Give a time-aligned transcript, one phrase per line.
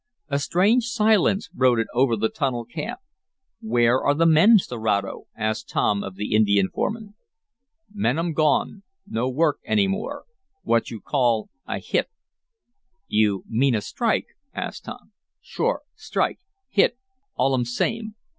[0.29, 2.99] A strange silence brooded over the tunnel camp.
[3.59, 7.13] "Where are the men, Serato?" asked Tom of the Indian foreman.
[7.93, 8.81] "Men um gone.
[9.05, 10.23] No work any more.
[10.63, 12.09] What you call a hit."
[13.09, 14.25] "You mean a strike?"
[14.55, 15.11] asked Tom.
[15.39, 16.39] "Sure strike
[16.71, 16.97] hit
[17.35, 18.15] all um same.